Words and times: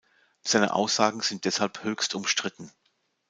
Seine 0.41 0.73
Aussagen 0.73 1.21
sind 1.21 1.45
deshalb 1.45 1.83
höchst 1.83 2.15
umstritten. 2.15 2.71